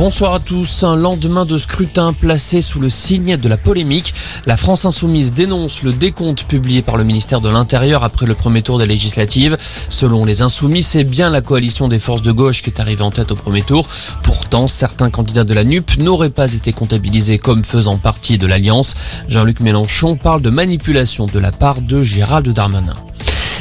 [0.00, 0.82] Bonsoir à tous.
[0.82, 4.14] Un lendemain de scrutin placé sous le signe de la polémique.
[4.46, 8.62] La France insoumise dénonce le décompte publié par le ministère de l'Intérieur après le premier
[8.62, 9.58] tour des législatives.
[9.90, 13.10] Selon les insoumis, c'est bien la coalition des forces de gauche qui est arrivée en
[13.10, 13.86] tête au premier tour.
[14.22, 18.94] Pourtant, certains candidats de la NUP n'auraient pas été comptabilisés comme faisant partie de l'Alliance.
[19.28, 22.96] Jean-Luc Mélenchon parle de manipulation de la part de Gérald Darmanin.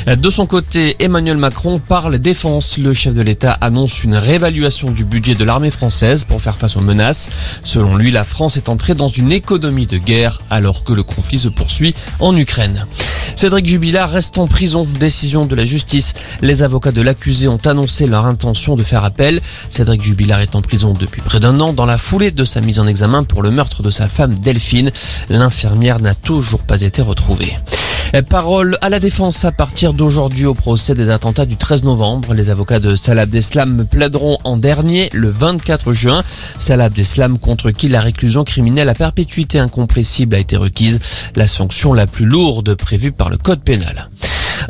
[0.07, 2.77] De son côté, Emmanuel Macron parle défense.
[2.77, 6.77] Le chef de l'État annonce une réévaluation du budget de l'armée française pour faire face
[6.77, 7.29] aux menaces.
[7.63, 11.39] Selon lui, la France est entrée dans une économie de guerre alors que le conflit
[11.39, 12.85] se poursuit en Ukraine.
[13.35, 14.87] Cédric Jubilard reste en prison.
[14.99, 16.13] Décision de la justice.
[16.41, 19.41] Les avocats de l'accusé ont annoncé leur intention de faire appel.
[19.69, 22.79] Cédric Jubilard est en prison depuis près d'un an dans la foulée de sa mise
[22.79, 24.91] en examen pour le meurtre de sa femme Delphine.
[25.29, 27.53] L'infirmière n'a toujours pas été retrouvée.
[28.27, 32.33] Parole à la défense à partir d'aujourd'hui au procès des attentats du 13 novembre.
[32.33, 36.23] Les avocats de Salah Abdeslam plaideront en dernier le 24 juin.
[36.57, 40.99] Salah Abdeslam contre qui la réclusion criminelle à perpétuité incompressible a été requise,
[41.35, 44.09] la sanction la plus lourde prévue par le code pénal.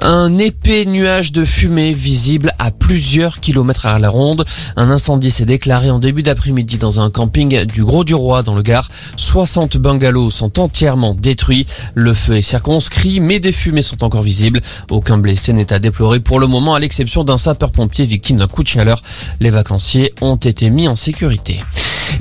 [0.02, 4.46] Un épais nuage de fumée visible à plusieurs kilomètres à la ronde.
[4.78, 8.56] Un incendie s'est déclaré en début d'après-midi dans un camping du Gros du Roi dans
[8.56, 8.88] le Gard.
[9.18, 11.68] 60 bungalows sont entièrement détruits.
[11.96, 14.62] Le feu est circonscrit, mais des fumées sont encore visibles.
[14.90, 18.64] Aucun blessé n'est à déplorer pour le moment, à l'exception d'un sapeur-pompier victime d'un coup
[18.64, 19.02] de chaleur.
[19.40, 21.60] Les vacanciers ont été mis en sécurité.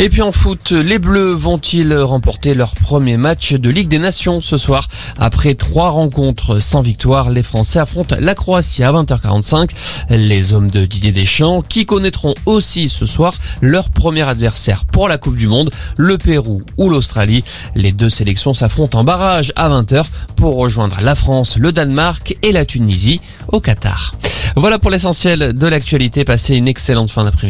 [0.00, 4.41] Et puis en foot, les Bleus vont-ils remporter leur premier match de Ligue des Nations
[4.41, 4.86] ce soir
[5.18, 9.70] Après trois rencontres sans victoire, les Français affrontent la Croatie à 20h45.
[10.10, 15.19] Les hommes de Didier Deschamps qui connaîtront aussi ce soir leur premier adversaire pour la
[15.19, 17.42] Coupe du Monde, le Pérou ou l'Australie.
[17.74, 20.04] Les deux sélections s'affrontent en barrage à 20h
[20.36, 24.14] pour rejoindre la France, le Danemark et la Tunisie au Qatar.
[24.54, 26.24] Voilà pour l'essentiel de l'actualité.
[26.24, 27.46] Passez une excellente fin d'après-midi.